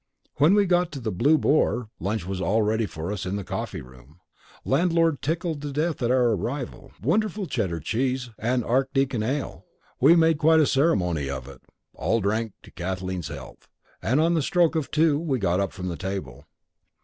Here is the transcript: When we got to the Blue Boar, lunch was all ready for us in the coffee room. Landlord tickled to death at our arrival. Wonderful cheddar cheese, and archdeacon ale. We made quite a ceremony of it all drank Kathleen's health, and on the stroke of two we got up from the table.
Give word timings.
When 0.37 0.55
we 0.55 0.65
got 0.65 0.91
to 0.93 0.99
the 0.99 1.11
Blue 1.11 1.37
Boar, 1.37 1.91
lunch 1.99 2.25
was 2.25 2.41
all 2.41 2.63
ready 2.63 2.87
for 2.87 3.11
us 3.13 3.23
in 3.23 3.35
the 3.35 3.43
coffee 3.43 3.83
room. 3.83 4.19
Landlord 4.65 5.21
tickled 5.21 5.61
to 5.61 5.71
death 5.71 6.01
at 6.01 6.09
our 6.09 6.29
arrival. 6.31 6.91
Wonderful 7.03 7.45
cheddar 7.45 7.79
cheese, 7.81 8.31
and 8.39 8.63
archdeacon 8.65 9.21
ale. 9.21 9.63
We 9.99 10.15
made 10.15 10.39
quite 10.39 10.59
a 10.59 10.65
ceremony 10.65 11.29
of 11.29 11.47
it 11.47 11.61
all 11.93 12.19
drank 12.19 12.53
Kathleen's 12.75 13.27
health, 13.27 13.67
and 14.01 14.19
on 14.19 14.33
the 14.33 14.41
stroke 14.41 14.73
of 14.75 14.89
two 14.89 15.19
we 15.19 15.37
got 15.37 15.59
up 15.59 15.71
from 15.71 15.87
the 15.87 15.95
table. 15.97 16.47